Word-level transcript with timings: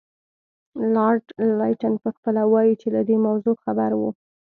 لارډ 0.93 1.25
لیټن 1.59 1.93
پخپله 2.03 2.43
وایي 2.53 2.73
چې 2.81 2.87
له 2.95 3.01
دې 3.07 3.17
موضوع 3.27 3.55
خبر 3.63 3.91
وو. 3.99 4.09